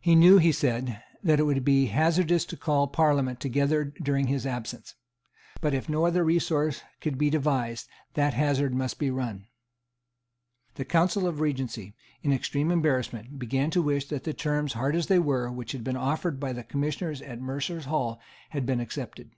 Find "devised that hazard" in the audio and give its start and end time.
7.28-8.72